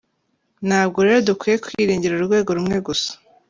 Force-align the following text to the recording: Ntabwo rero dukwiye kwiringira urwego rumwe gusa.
Ntabwo 0.67 0.97
rero 1.05 1.19
dukwiye 1.29 1.55
kwiringira 1.63 2.13
urwego 2.15 2.49
rumwe 2.57 2.77
gusa. 2.87 3.11